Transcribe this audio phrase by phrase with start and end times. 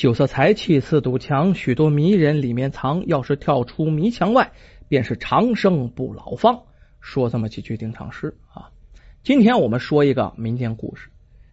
[0.00, 3.06] 酒色财气四堵墙，许多迷人里面藏。
[3.06, 4.52] 要是跳出迷墙外，
[4.88, 6.62] 便是长生不老方。
[7.00, 8.70] 说这么几句定场诗啊。
[9.22, 11.10] 今天我们说一个民间故事，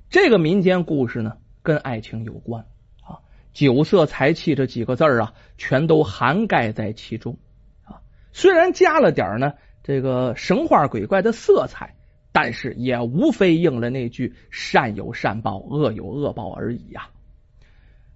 [0.09, 2.63] 这个民间故事呢，跟爱情有关
[3.01, 3.19] 啊。
[3.51, 7.37] 酒色财气这几个字啊，全都涵盖在其中
[7.83, 7.99] 啊。
[8.31, 11.95] 虽然加了点呢这个神话鬼怪的色彩，
[12.31, 17.09] 但是也无非应了那句“善有善报，恶有恶报”而已呀。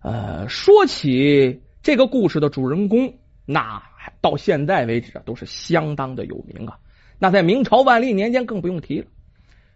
[0.02, 3.84] 呃，说起这个故事的主人公，那
[4.20, 6.80] 到现在为止啊都是相当的有名啊。
[7.20, 9.06] 那在明朝万历年间更不用提了。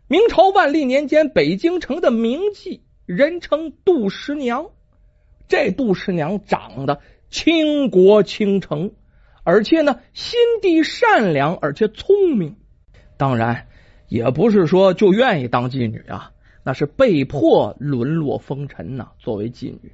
[0.07, 4.67] 明朝万历年间，北京城的名妓人称杜十娘。
[5.47, 8.93] 这杜十娘长得倾国倾城，
[9.43, 12.55] 而且呢心地善良，而且聪明。
[13.15, 13.67] 当然，
[14.07, 16.31] 也不是说就愿意当妓女啊，
[16.63, 19.11] 那是被迫沦落风尘呐。
[19.19, 19.91] 作为妓女。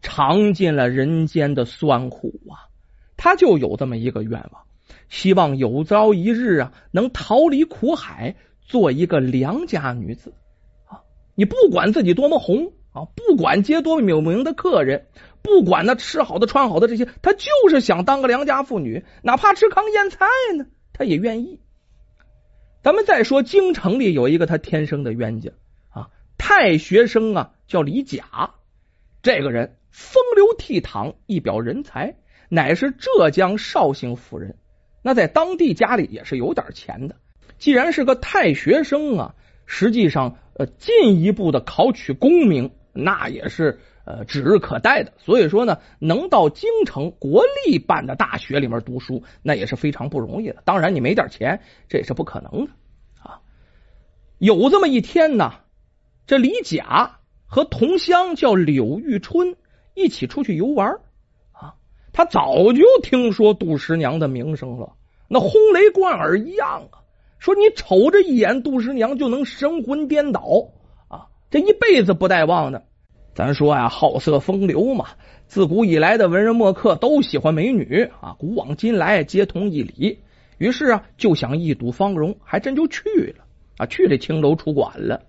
[0.00, 2.70] 尝尽了人间的酸苦啊，
[3.16, 4.62] 他就有这么一个愿望，
[5.08, 10.32] 希望有朝一日啊，能逃离苦海，做一个良家女子
[10.86, 11.02] 啊。
[11.34, 15.06] 你不管自己多么红啊，不管接多么有名的客人，
[15.42, 21.60] 不管那吃好的穿好的这些，他就是想当个良家妇女，哪怕吃糠咽菜呢，他也愿意。
[22.82, 25.50] 咱们再说，京城里有一个他天生的冤家
[25.90, 28.54] 啊，太学生啊，叫李甲，
[29.22, 29.77] 这个人。
[29.90, 32.16] 风流倜傥，一表人才，
[32.48, 34.56] 乃是浙江绍兴府人。
[35.02, 37.16] 那在当地家里也是有点钱的。
[37.58, 39.34] 既然是个太学生啊，
[39.66, 45.12] 实际上呃进一步的考取功名，那也是呃指日可待的。
[45.18, 50.62] 所以说呢，能到京城国立办的大学里面读书，那也是非常不容易的。
[50.64, 52.72] 当然，你没点钱，这也是不可能的
[53.20, 53.40] 啊。
[54.38, 55.52] 有这么一天呢，
[56.26, 59.56] 这李甲和同乡叫柳玉春。
[59.98, 60.88] 一起出去游玩
[61.52, 61.74] 啊！
[62.12, 64.92] 他早就听说杜十娘的名声了，
[65.28, 67.02] 那轰雷贯耳一样啊！
[67.38, 70.68] 说你瞅着一眼杜十娘就能神魂颠倒
[71.08, 71.26] 啊！
[71.50, 72.84] 这一辈子不带忘的。
[73.34, 75.06] 咱说呀，好色风流嘛，
[75.46, 80.20] 自古以来的文人墨客都喜欢美女啊，古往今来皆同一理。
[80.58, 83.44] 于是啊，就想一睹芳容，还真就去了
[83.76, 85.22] 啊，去这青楼出馆了。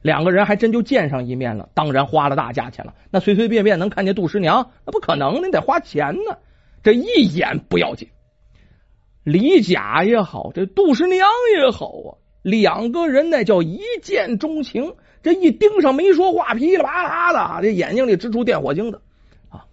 [0.00, 2.94] 两个人还真就见上一面了，当然花了大价钱了。
[3.10, 6.38] 那随随便便能看见杜十娘，那不可能，你得花钱呢。
[6.82, 7.04] 这一
[7.34, 8.08] 眼不要紧，
[9.24, 12.08] 李甲也好，这杜十娘也好啊，
[12.42, 14.94] 两个人那叫一见钟情。
[15.20, 19.02] 这一盯上没说话，噼里啪啦的，这眼睛里直出电火星子
[19.48, 19.64] 啊。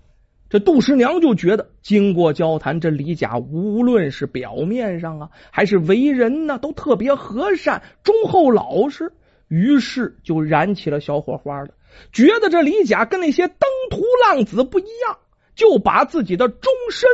[0.50, 9.14] 这杜十娘就觉得，经过交谈，这李甲无论是表面上啊，还是为人呢，都特别和善、忠厚、老实。
[9.55, 11.69] 于是就燃起了小火花了，
[12.11, 15.17] 觉得这李甲跟那些登徒浪子不一样，
[15.55, 17.09] 就把自己的终身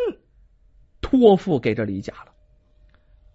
[1.01, 2.31] 托付给这李甲了。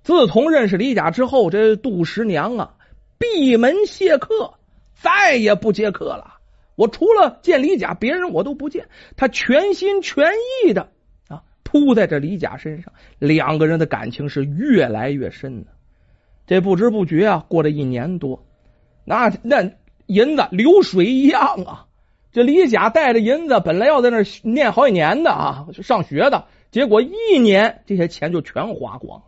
[0.03, 2.75] 自从认识李甲之后，这杜十娘啊
[3.17, 4.55] 闭门谢客，
[4.95, 6.39] 再也不接客了。
[6.75, 8.89] 我除了见李甲，别人我都不见。
[9.17, 10.33] 他全心全
[10.65, 10.91] 意的
[11.29, 15.71] 啊扑在这李甲身上，两个人的感情是越来越深的。
[16.45, 18.43] 这不知不觉啊，过了一年多。
[19.07, 19.71] 那那
[20.07, 21.87] 银子流水一样啊！
[22.33, 29.27] 这李甲带着银子，本来要在那念好几年的啊，上学的，结果一年这些钱就全花光了。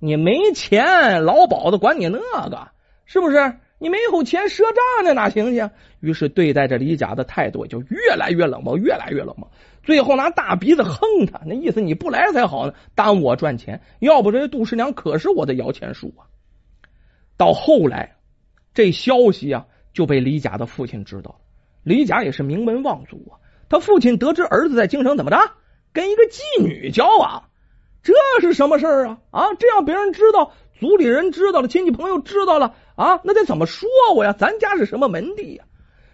[0.00, 2.68] 你没钱，老鸨子管你那个
[3.06, 3.54] 是不是？
[3.78, 5.70] 你没有钱赊账呢，哪行去？
[6.00, 9.50] 于是对待这李甲的态度就越来越冷漠，越来越冷漠。
[9.82, 13.80] 最后拿大鼻子横他，那意思你不来才好呢，耽误我赚钱。
[13.98, 16.26] 要不这杜十娘可是我的摇钱树啊！
[17.36, 18.16] 到后来。
[18.74, 21.36] 这消息啊，就被李甲的父亲知道了。
[21.82, 23.38] 李甲也是名门望族啊，
[23.68, 25.38] 他父亲得知儿子在京城怎么着，
[25.92, 27.44] 跟一个妓女交往，
[28.02, 29.18] 这是什么事儿啊？
[29.30, 34.32] 啊，这样别人知道，族里人知道了，亲戚朋友知道了啊，那得怎么说我呀？
[34.32, 35.64] 咱家是什么门第呀？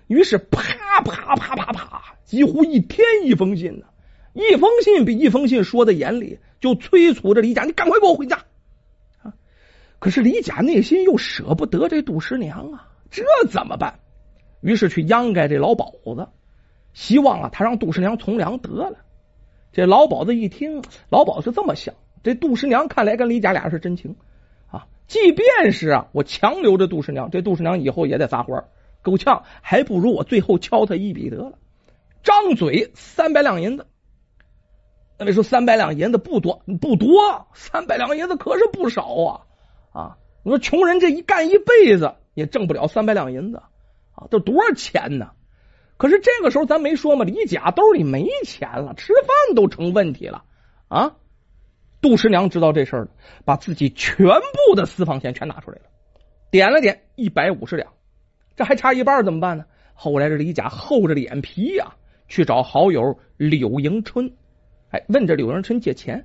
[0.07, 3.87] 于是啪啪啪啪啪，几乎一天一封信呢，
[4.33, 8.45] 一封信比一封信说的严厉，就催促着李甲，你赶快给我回家。
[9.99, 13.99] 可是李甲内心又舍不得这杜十娘啊，这怎么办？
[14.61, 16.29] 于是去央该这老鸨子，
[16.93, 18.97] 希望啊他让杜十娘从良得了。
[19.73, 24.17] 这老鸨子一听，老鸨是这么想：这杜十娘看来跟李甲俩是真情
[24.71, 28.65] 啊，即便是啊我强留着杜十娘，这杜十娘以后也得撒欢
[29.03, 31.59] 够呛，还不如我最后敲他一笔得了。
[32.23, 33.87] 张嘴三百两银子，
[35.19, 39.41] 那你说三百两银子不多不多，三百两银子可是不少啊。
[39.93, 40.19] 啊！
[40.43, 43.63] 你说穷人这一干一辈子也挣不了三百两银子
[44.15, 45.33] 啊，这多少钱呢？
[45.97, 50.45] 可是这个时候咱没说嘛，李甲兜里没钱了，吃饭都成问题了
[50.89, 51.17] 啊！
[52.01, 53.09] 杜十娘知道这事儿了，
[53.45, 55.83] 把自己全部的私房钱全拿出来了，
[56.51, 57.93] 点了点一百五十两，
[58.55, 59.65] 这还差一半怎么办呢？
[59.95, 61.97] 后来这李甲厚着脸皮呀，
[62.29, 64.33] 去找好友柳迎春，
[64.91, 66.25] 哎，问这柳迎春借钱。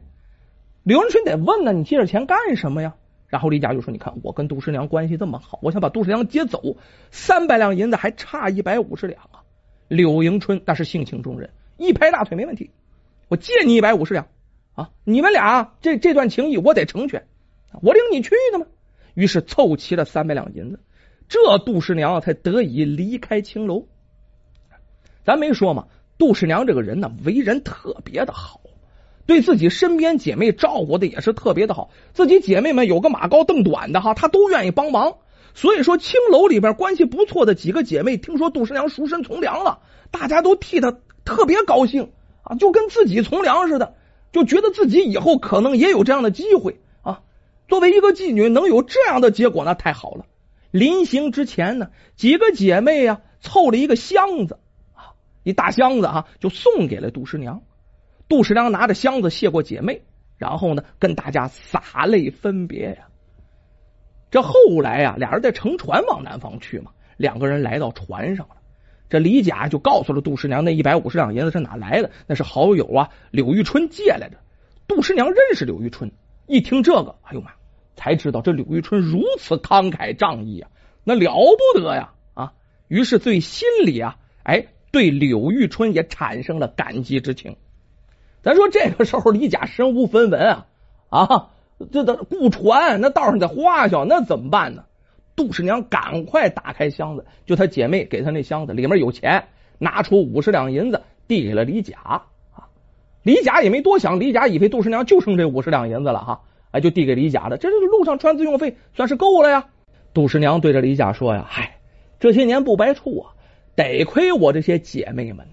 [0.84, 2.94] 柳迎春得问呢，你借这钱干什么呀？
[3.34, 6.78] 然后李甲就说：“你看我跟杜十娘关系这么好，我想把杜十娘接走，
[7.10, 9.42] 三百两银子还差一百五十两啊。”
[9.90, 12.70] 柳迎春那是性情中人，一拍大腿没问题，
[13.30, 14.28] 我借你一百五十两
[14.76, 14.92] 啊！
[15.04, 17.26] 你们俩这这段情谊我得成全，
[17.82, 18.68] 我领你去的嘛。
[19.16, 20.80] 于是凑齐了三百两银子。
[21.28, 23.88] 这杜十娘才得以离开青楼。
[25.24, 25.88] 咱没说嘛，
[26.20, 28.62] 杜十娘这个人呢，为人特别的好，
[29.26, 31.90] 对自己身边姐妹照顾的也是特别的好。
[32.14, 35.18] 自己姐妹们有个马高凳短的哈，她都愿意帮忙。
[35.56, 39.80] 所以说，青楼里边关系不错的几个姐妹，听说杜十娘赎身从良了，
[40.10, 42.12] 大家都替她特别高兴
[42.42, 43.94] 啊，就跟自己从良似的，
[44.32, 47.22] 就觉得自己以后可能也有这样的机会啊。
[47.68, 50.26] 作为一个妓女，能有这样的结果，那太好了。
[50.72, 54.58] 临行之前呢，几个姐妹呀凑了一个箱子
[54.96, 57.62] 啊，一大箱子啊，就送给了杜十娘。
[58.34, 60.02] 杜十娘拿着箱子谢过姐妹，
[60.40, 63.08] 然后呢跟大家洒泪分别呀。
[64.32, 68.56] 这后来呀，俩人在乘船往南方去嘛，两个人来到船上了。
[69.08, 72.10] 这李甲就告诉了杜十娘，那一百五十两银子是哪来的？
[72.26, 74.38] 那是好友啊柳玉春借来的。
[74.88, 76.12] 杜十娘认识柳玉春，
[76.48, 77.52] 一听这个，哎呦妈！
[77.96, 80.72] 才知道这柳玉春如此慷慨仗义啊，
[81.04, 82.54] 那了不得呀啊！
[82.88, 87.58] 于是最心里啊，哎，对柳玉春也产生了感激之情。
[88.44, 90.66] 咱说这个时候李甲身无分文啊
[91.10, 91.50] 啊，
[91.92, 94.84] 这这雇船那道上得花销，那怎么办呢？
[95.36, 99.46] 杜十娘赶快打开箱子，就她姐妹给她那箱子里面有钱，
[99.80, 102.26] 拿出五十两银子递给了李甲啊。
[103.24, 106.42] 李甲也没多想，李甲以为杜十娘就剩这五十两银子了哈。
[106.72, 109.68] 哎，就递给李甲的，这是路上穿自用费，算是够了呀。
[110.14, 111.78] 杜十娘对着李甲说呀：“嗨，
[112.20, 113.34] 这些年不白处啊，
[113.76, 115.48] 得亏我这些姐妹们，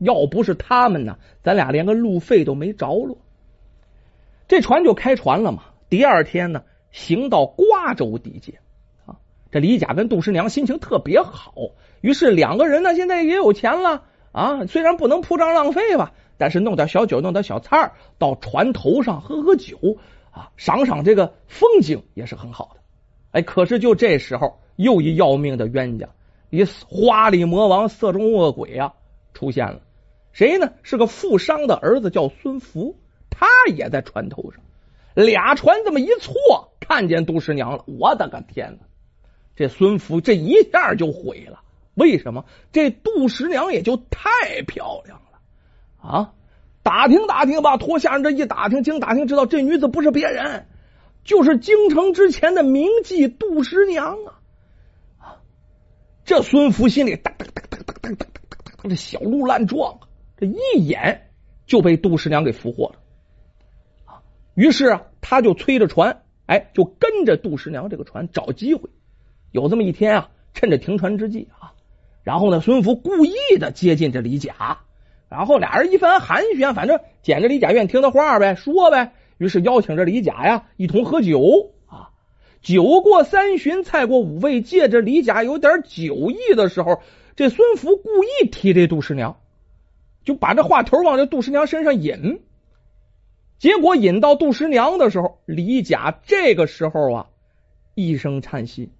[0.00, 3.16] 要不是他们呢，咱俩连个路费都没着落。”
[4.48, 5.62] 这船就开船了嘛。
[5.88, 8.58] 第二天呢，行到瓜州地界
[9.06, 9.16] 啊。
[9.52, 11.54] 这李甲跟杜十娘心情特别好，
[12.00, 14.02] 于是两个人呢，现在也有钱了
[14.32, 14.66] 啊。
[14.66, 19.78] 虽然不能铺张浪费吧，但是弄点小酒，弄点小菜到船头上喝喝酒。
[20.32, 22.80] 啊，赏赏这个风景也是很好的。
[23.32, 26.08] 哎，可是就这时候，又一要命的冤家，
[26.50, 28.94] 一花里魔王、色中恶鬼啊
[29.34, 29.80] 出现了。
[30.32, 30.72] 谁呢？
[30.82, 32.96] 是个富商的儿子，叫孙福，
[33.30, 34.60] 他也在船头上。
[35.14, 37.84] 俩船这么一错，看见杜十娘了。
[37.86, 38.86] 我的个天哪！
[39.56, 41.60] 这孙福这一下就毁了。
[41.94, 42.44] 为什么？
[42.72, 46.32] 这杜十娘也就太漂亮了啊！
[46.82, 50.66] 打听打听吧，脱下人这一打听，经打听知道，这女子不是别人，
[51.24, 54.40] 就是京城之前的名妓杜十娘啊！
[55.18, 55.36] 啊，
[56.24, 58.26] 这孙福心里哒哒哒哒哒哒哒
[58.64, 59.98] 哒，这小鹿乱撞，
[60.40, 61.28] 这一眼
[61.66, 62.94] 就被杜十娘给俘获了
[64.06, 64.22] 啊！
[64.54, 68.88] 于是啊，他就催着船，哎，就跟着杜十娘这个船找机会。
[69.52, 71.74] 有这么一天啊，趁着停船之际啊，
[72.22, 74.78] 然后呢，孙福故意的接近这李甲。
[75.28, 79.12] 然后俩人一番寒暄，反正捡着李甲愿听的话呗，说呗。
[79.36, 82.10] 于是邀请着李甲呀一同喝酒啊。
[82.62, 87.02] 酒过三巡，菜过五味，借着李甲有点酒意的时候，
[87.36, 89.36] 这孙福故意提这杜十娘，
[90.30, 92.40] 就把这话头往这杜十娘身上引。
[93.58, 97.26] 结果引到杜十娘的时候，李甲这个时候啊
[97.96, 98.92] 一声叹息：“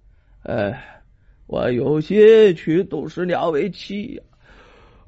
[0.43, 1.01] 哎，
[1.47, 4.23] 我有些娶杜十娘为妻呀。”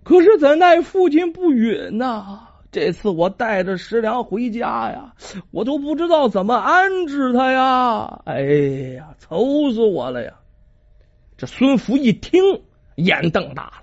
[0.06, 2.48] 可是怎奈父亲不允呐！
[2.72, 5.14] 这次我带着十娘回家呀，
[5.52, 8.22] 我都不知道怎么安置她呀！
[8.24, 8.44] 哎
[8.96, 10.34] 呀，愁死我了呀！
[11.36, 12.64] 这孙福一听，
[12.96, 13.83] 眼瞪大了，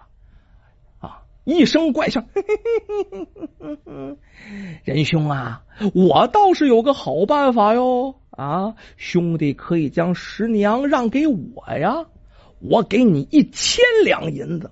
[1.45, 2.25] 一声怪笑
[4.85, 5.63] ：“仁兄啊，
[5.95, 8.17] 我倒是有个好办法哟！
[8.31, 12.07] 啊，兄弟可以将十娘让给我呀，
[12.61, 14.71] 我给你一千两银子。”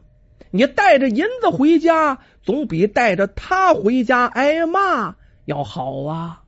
[0.50, 6.42] 你带着银子回家，总比带着他回家挨骂要好啊！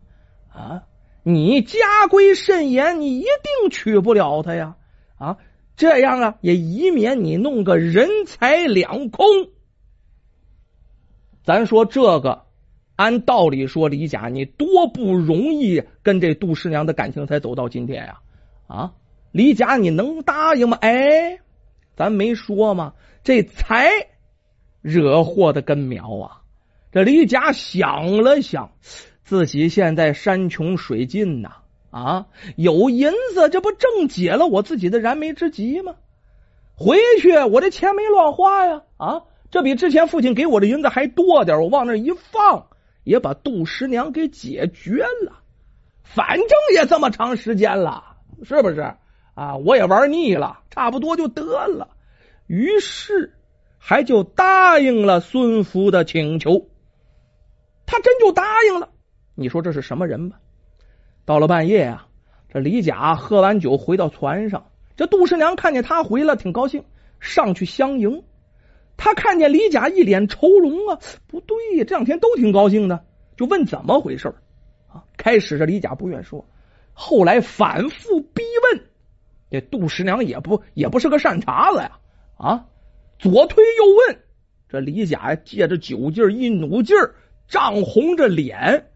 [0.48, 0.84] 啊，
[1.22, 4.76] 你家规甚严，你一定娶不了她呀！
[5.18, 5.36] 啊，
[5.76, 9.26] 这样啊，也以免你弄个人财两空。
[11.44, 12.42] 咱说这个，
[12.96, 18.20] 按道理说，李甲你多不容易跟这杜十娘的感情才走到今天呀！
[18.66, 18.92] 啊，
[19.32, 20.76] 李甲你能答应吗？
[20.80, 21.40] 哎，
[21.96, 22.92] 咱没说吗？
[23.24, 23.90] 这才
[24.82, 26.42] 惹祸的根苗啊！
[26.92, 28.72] 这李甲想了想，
[29.22, 31.56] 自己现在山穷水尽呐，
[31.90, 35.94] 啊，有银子，这不正解了我自己的燃眉之急吗？
[36.76, 42.68] 回去我这钱没乱花呀，啊，这比之前父亲给我的银子还多点，我往那一放，
[43.02, 45.40] 也把杜十娘给解决了。
[46.02, 48.94] 反正也这么长时间了，是不是
[49.34, 49.56] 啊？
[49.56, 51.88] 我也玩腻了，差不多就得了。
[52.46, 53.34] 于是
[53.78, 56.68] 还就答应了孙福的请求。
[57.86, 58.88] 他真就答应了，
[59.34, 60.38] 你说这是什么人吧？
[61.24, 62.06] 到了半夜啊，
[62.52, 64.66] 这李甲喝完酒回到船上，
[64.96, 66.84] 这杜十娘看见他回来，挺高兴，
[67.18, 68.22] 上去相迎。
[69.02, 73.02] 他看见李甲一脸愁容啊，不对呀，这两天都挺高兴的，
[73.34, 74.28] 就问怎么回事
[74.88, 75.02] 啊？
[75.16, 76.46] 开始这李甲不愿说，
[76.92, 78.82] 后来反复逼问，
[79.50, 81.98] 这杜十娘也不也不是个善茬子呀，
[82.36, 82.66] 啊，
[83.18, 84.18] 左推右问，
[84.68, 87.14] 这李甲借着酒劲一努劲儿。
[87.48, 88.86] 涨红着脸，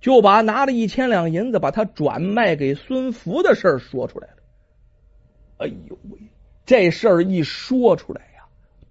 [0.00, 4.36] 就把拿了一千两银子把他转卖给孙福的事儿说出来了。
[5.58, 6.18] 哎呦喂，
[6.64, 8.22] 这事儿一说出来，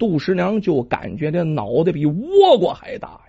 [0.01, 3.21] 杜十娘就感觉这脑袋比倭瓜还大呀，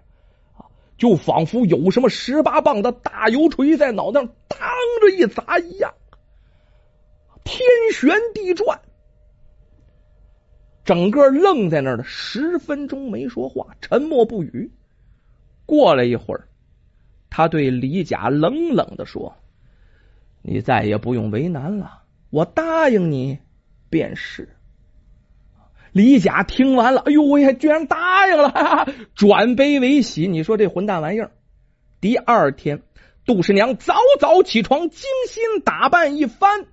[0.57, 0.65] 啊，
[0.97, 4.59] 就仿佛有什么十八磅的大油锤在脑袋上当
[5.03, 5.93] 着一砸一样，
[7.45, 7.61] 天
[7.93, 8.81] 旋地转，
[10.83, 14.73] 整个愣在那儿了十分钟没说话，沉默不语。
[15.67, 16.49] 过了一会儿，
[17.29, 19.37] 他对李甲冷冷的说
[20.41, 23.39] ：“你再也不用为难了，我答应你
[23.91, 24.49] 便是。”
[25.93, 30.27] 李甲听完了，哎呦喂，居然答应了，转悲为喜。
[30.27, 31.33] 你说这混蛋玩意儿！
[32.01, 32.83] 第二天，
[33.25, 36.67] 杜十娘早早起床，精心打扮一番，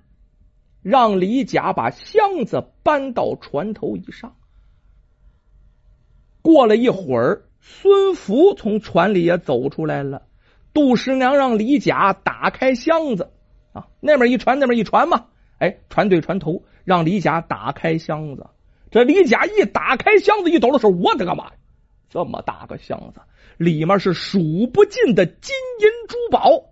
[0.82, 4.34] 让李甲把箱子搬到船头以上。
[6.42, 7.42] 过了一会儿。
[7.62, 10.22] 孙福从船里也走出来了，
[10.72, 13.32] 杜十娘让李甲打开箱子
[13.74, 15.26] 啊，那边一船，那边一船嘛，
[15.58, 18.46] 哎，船对船头，让李甲打开箱子。
[18.90, 21.52] 这李甲一打开箱子，一抖的时候，我的个妈呀，
[22.08, 23.20] 这么大个箱子，
[23.56, 26.64] 里面是数不尽的金银珠宝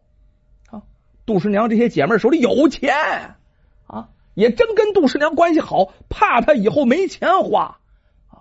[0.71, 0.83] 啊！
[1.25, 3.37] 杜十娘这些姐妹手里有钱
[3.87, 7.79] 啊，也真跟杜十娘关系好，怕她以后没钱花，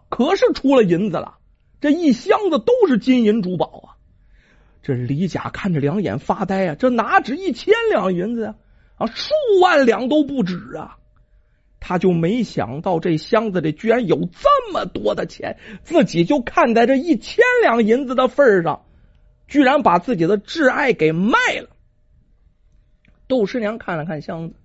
[0.10, 1.38] 可是出了银子了。
[1.79, 3.88] 这一箱子都是金银珠宝啊！
[4.81, 6.75] 这李甲看着两眼发呆啊！
[6.79, 8.55] 这哪止一千两银子啊？
[8.98, 10.98] 啊，数万两都不止啊！
[11.88, 18.82] 他就没想到这箱子里居然有这么多的钱，自己就看在这一千两银子的份上，
[19.48, 21.70] 居然把自己的挚爱给卖了。
[23.29, 24.56] 杜十娘看了看箱子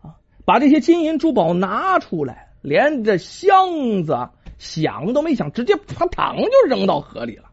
[0.00, 0.16] 啊，
[0.46, 4.30] 把这些金银珠宝拿出来，连着箱子。
[4.56, 7.50] 想都没想，直接啪嘡就扔到河里了。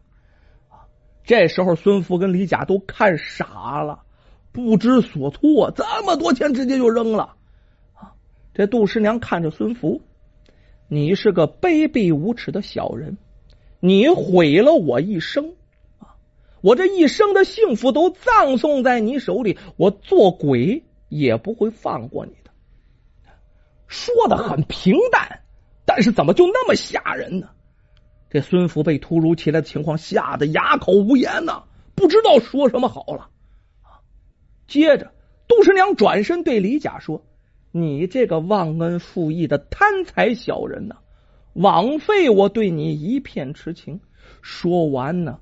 [1.24, 4.04] 这时候，孙福跟李甲都看傻了，
[4.52, 5.70] 不知所措。
[5.76, 7.34] 这么多钱直接就扔了。
[8.54, 10.02] 这杜十娘看着孙福，
[10.88, 13.16] 你是个卑鄙无耻的小人，
[13.80, 15.54] 你毁了我一生
[15.98, 16.16] 啊！
[16.60, 22.50] 我这一生的幸福都葬送在你手里，我做鬼也不会放过你的。
[23.86, 25.40] 说的很平淡。
[25.84, 27.50] 但是怎么就那么吓人呢？
[28.30, 33.28] 这孙福被突如其来的情况吓得哑口无言呢，不知道说什么好了。
[34.68, 35.12] 接着，
[35.48, 37.24] 杜十娘转身对李甲说
[37.72, 40.96] ：“你这个忘恩负义的贪财小人呢，
[41.54, 44.00] 枉费我对你一片痴情。”
[44.40, 45.40] 说完呢，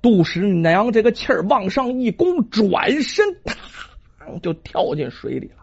[0.00, 3.26] 杜十娘这个气儿往上一弓，转身
[4.40, 5.56] 就跳进水里了。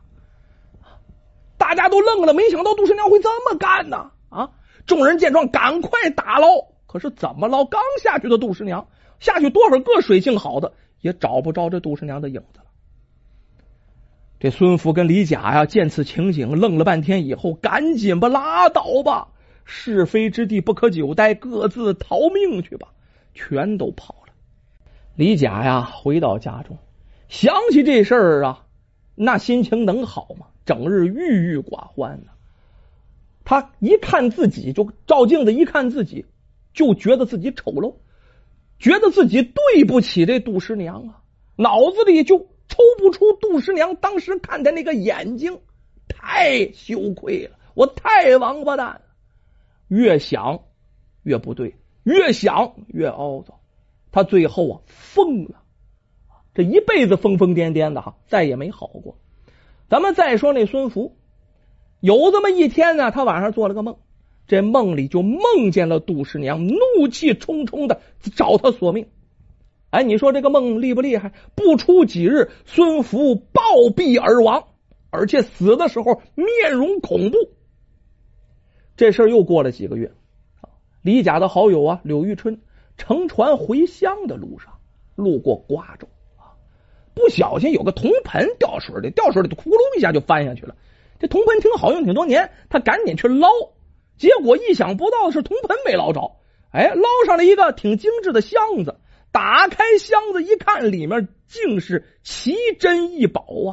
[1.58, 4.12] 大家都愣了，没想到杜十娘会这么干呢。
[4.30, 4.52] 啊！
[4.86, 6.48] 众人见状，赶快打捞。
[6.88, 7.66] 可是怎么捞？
[7.66, 8.88] 刚下去的杜十娘
[9.20, 12.66] 下去多少个水性好的，也找不着这杜十娘的影子了。
[14.40, 19.28] 这孙福跟李甲呀，见此情景，愣了半天以后，赶紧吧，拉倒吧，
[19.66, 22.94] 是非之地不可久待，各自逃命去吧，
[23.34, 24.34] 全都跑了。
[25.16, 26.78] 李甲呀，回到家中，
[27.28, 28.66] 想起这事儿啊，
[29.16, 30.46] 那心情能好吗？
[30.66, 32.32] 整日郁郁寡欢呢。
[33.44, 36.26] 他一看自己，就照镜子一看自己，
[36.74, 37.96] 就觉得自己丑陋，
[38.78, 41.22] 觉得自己对不起这杜十娘啊，
[41.58, 42.48] 脑子里就
[42.80, 45.60] 抽不出杜十娘当时看的那个眼睛，
[46.08, 49.02] 太羞愧了，我太王八蛋了。
[49.90, 50.62] 越想
[51.24, 53.60] 越不对，越想越懊恼，
[54.14, 55.62] 他最后啊疯了，
[56.54, 59.18] 这一辈子疯疯癫癫的哈，再也没好过。
[59.90, 61.18] 咱们再说那孙福。
[62.00, 63.98] 有这么一天呢，他晚上做了个梦，
[64.48, 68.00] 这梦里就梦见了杜十娘，怒气冲冲的
[68.38, 69.10] 找他索命。
[69.92, 71.34] 哎，你说这个梦厉不厉害？
[71.56, 73.62] 不出几日，孙福暴
[73.96, 74.66] 毙而亡，
[75.10, 77.38] 而且死的时候面容恐怖。
[78.96, 80.12] 这事儿又过了几个月，
[81.02, 82.62] 李甲的好友啊柳玉春
[82.98, 84.74] 乘船回乡的路上，
[85.16, 86.54] 路过瓜州啊，
[87.16, 90.76] 不小心有个铜盆掉水里，掉水里咕噜一下就翻下去了。
[91.18, 93.50] 这铜盆挺好用挺多年，他赶紧去捞，
[94.18, 96.36] 结果意想不到的是铜盆没捞着，
[96.70, 98.99] 哎，捞上了一个挺精致的箱子。
[99.32, 103.70] 打开箱子一看，里面竟是奇珍异宝啊！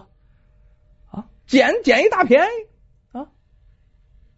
[1.11, 3.29] 啊，捡捡一大便宜啊！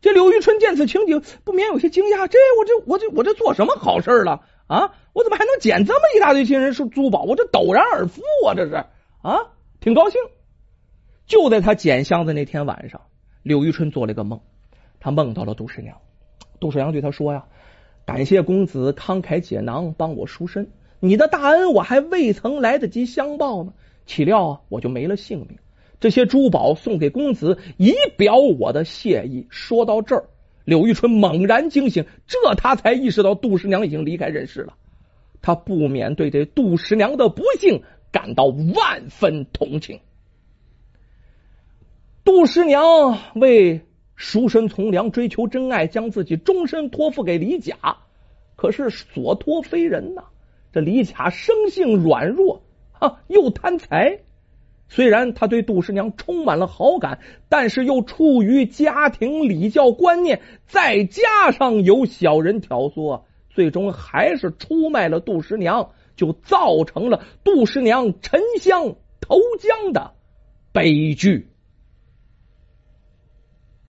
[0.01, 4.95] 这柳玉春见此情景，不免有些惊讶：这我这我这我这做什么好事了啊？
[5.13, 7.25] 我怎么还能捡这么一大堆金银珠宝？
[7.25, 8.55] 我这陡然而富啊！
[8.55, 8.75] 这是
[9.23, 10.21] 啊，挺高兴。
[11.27, 13.03] 就在他捡箱子那天晚上，
[13.43, 14.41] 柳玉春做了个梦，
[15.01, 15.99] 他梦到了杜十娘。
[16.61, 17.47] 杜十娘对他说：“呀，
[18.07, 23.73] 感谢公子慷慨解囊，帮我赎身。”你的大恩我还未曾来得及相报呢，
[24.07, 25.59] 岂料啊，我就没了性命。
[26.01, 29.47] 这些珠宝送给公子，以表我的谢意。
[29.51, 30.29] 说到这儿，
[30.65, 34.75] 柳玉春猛然惊醒，这他才意识到杜十娘已经离开人世了。
[35.41, 40.01] 他不免对这杜十娘的不幸感到万分同情。
[42.25, 43.81] 杜十娘为
[44.15, 47.77] 赎身从良、追求真爱，将自己终身托付给李甲，
[48.57, 50.25] 可是所托非人呐。
[50.81, 52.63] 李卡生性软弱
[52.99, 54.21] 啊，又贪财。
[54.91, 57.21] 虽然他对杜十娘充满了好感，
[57.51, 70.13] 但是又处于家庭礼教观念，再加上有小人挑唆，最终还是出卖了杜十娘，就造成了杜十娘沉香投江的
[70.73, 71.48] 悲剧。